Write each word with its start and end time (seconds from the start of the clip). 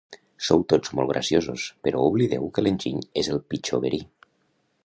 Sou 0.45 0.63
tots 0.71 0.93
molt 0.99 1.11
graciosos, 1.11 1.67
però 1.87 2.03
oblideu 2.07 2.49
que 2.57 2.65
l'enginy 2.65 3.07
és 3.25 3.33
el 3.37 3.47
pitjor 3.55 3.89
verí. 3.89 4.05